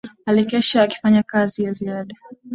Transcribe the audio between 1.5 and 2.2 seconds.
ya ziada